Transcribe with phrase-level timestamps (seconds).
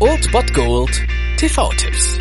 [0.00, 1.02] Old Bot Gold
[1.36, 2.18] TV-Tipps.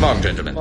[0.00, 0.56] Morgen, Gentlemen.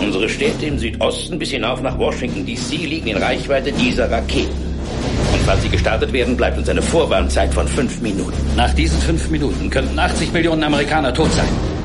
[0.00, 4.52] Unsere Städte im Südosten bis hinauf nach Washington DC liegen in Reichweite dieser Raketen.
[5.32, 8.36] Und falls sie gestartet werden, bleibt uns eine Vorwarnzeit von fünf Minuten.
[8.54, 11.77] Nach diesen fünf Minuten könnten 80 Millionen Amerikaner tot sein.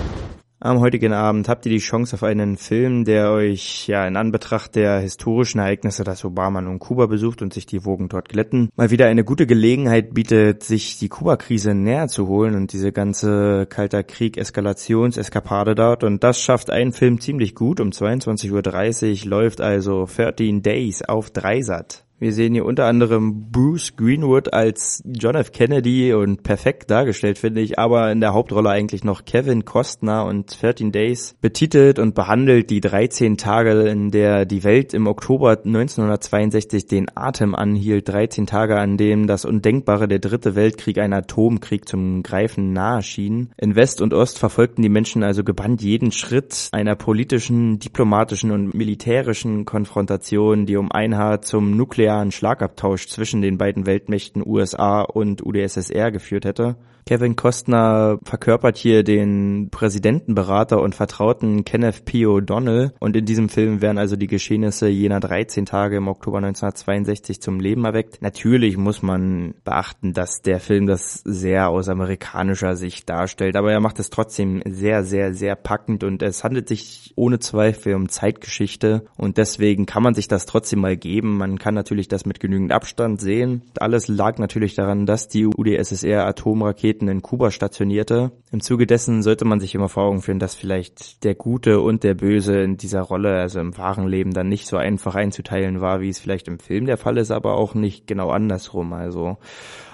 [0.66, 4.76] Am heutigen Abend habt ihr die Chance auf einen Film, der euch ja in Anbetracht
[4.76, 8.90] der historischen Ereignisse, dass Obama nun Kuba besucht und sich die Wogen dort glätten, mal
[8.90, 14.04] wieder eine gute Gelegenheit bietet, sich die Kuba-Krise näher zu holen und diese ganze kalter
[14.04, 16.06] Krieg Eskalations-Eskapade dort.
[16.06, 17.82] Und das schafft ein Film ziemlich gut.
[17.82, 22.06] Um 22.30 Uhr läuft also 13 Days auf Dreisat.
[22.24, 25.52] Wir sehen hier unter anderem Bruce Greenwood als John F.
[25.52, 30.62] Kennedy und perfekt dargestellt, finde ich, aber in der Hauptrolle eigentlich noch Kevin Costner und
[30.62, 36.88] 13 Days betitelt und behandelt die 13 Tage, in der die Welt im Oktober 1962
[36.88, 38.08] den Atem anhielt.
[38.08, 43.50] 13 Tage, an denen das Undenkbare, der dritte Weltkrieg, ein Atomkrieg zum Greifen nahe schien.
[43.58, 48.74] In West und Ost verfolgten die Menschen also gebannt jeden Schritt einer politischen, diplomatischen und
[48.74, 55.02] militärischen Konfrontation, die um ein Haar zum nuklearen nuklearen Schlagabtausch zwischen den beiden Weltmächten USA
[55.02, 56.76] und UdSSR geführt hätte.
[57.06, 62.26] Kevin Costner verkörpert hier den Präsidentenberater und Vertrauten Kenneth P.
[62.26, 67.42] O'Donnell und in diesem Film werden also die Geschehnisse jener 13 Tage im Oktober 1962
[67.42, 68.22] zum Leben erweckt.
[68.22, 73.82] Natürlich muss man beachten, dass der Film das sehr aus amerikanischer Sicht darstellt, aber er
[73.82, 79.04] macht es trotzdem sehr, sehr, sehr packend und es handelt sich ohne Zweifel um Zeitgeschichte
[79.18, 81.38] und deswegen kann man sich das trotzdem mal geben.
[81.38, 83.64] Man kann natürlich das mit genügend Abstand sehen.
[83.80, 88.32] Alles lag natürlich daran, dass die UdSSR Atomraketen Raketen in Kuba stationierte.
[88.52, 92.04] Im Zuge dessen sollte man sich immer vor Augen führen, dass vielleicht der Gute und
[92.04, 96.02] der Böse in dieser Rolle, also im wahren Leben, dann nicht so einfach einzuteilen war,
[96.02, 98.94] wie es vielleicht im Film der Fall ist, aber auch nicht genau andersrum.
[98.94, 99.38] Also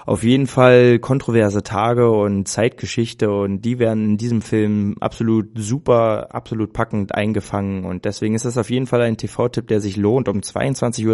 [0.10, 6.34] auf jeden Fall kontroverse Tage und Zeitgeschichte und die werden in diesem Film absolut super,
[6.34, 10.28] absolut packend eingefangen und deswegen ist das auf jeden Fall ein TV-Tipp, der sich lohnt
[10.28, 11.06] um 22.30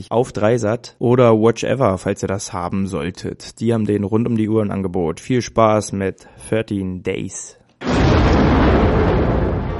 [0.00, 3.58] Uhr auf Dreisat oder Watch Ever, falls ihr das haben solltet.
[3.58, 5.20] Die haben den rund um die Uhr ein Angebot.
[5.20, 7.56] Viel Spaß mit 13 Days.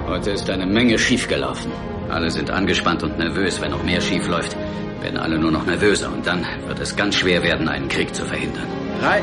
[0.07, 1.71] Heute ist eine Menge schiefgelaufen.
[2.13, 4.57] Alle sind angespannt und nervös, wenn noch mehr schief läuft
[5.03, 8.25] werden alle nur noch nervöser und dann wird es ganz schwer werden, einen Krieg zu
[8.25, 8.67] verhindern.
[9.01, 9.21] Drei,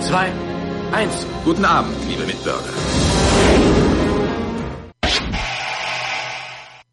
[0.00, 0.28] zwei,
[0.92, 1.26] eins.
[1.44, 2.62] Guten Abend, liebe Mitbürger.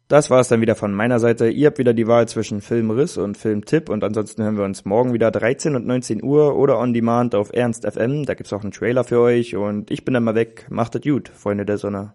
[0.08, 1.48] Das war es dann wieder von meiner Seite.
[1.48, 5.14] Ihr habt wieder die Wahl zwischen Filmriss und Filmtipp und ansonsten hören wir uns morgen
[5.14, 8.26] wieder 13 und 19 Uhr oder on demand auf Ernst FM.
[8.26, 10.66] Da gibt's auch einen Trailer für euch und ich bin dann mal weg.
[10.68, 12.12] Macht es gut, Freunde der Sonne.